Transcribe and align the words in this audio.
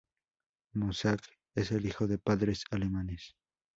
Mossack 0.73 1.21
es 1.53 1.71
el 1.71 1.85
hijo 1.85 2.07
de 2.07 2.17
padres 2.17 2.63
alemanes. 2.71 3.35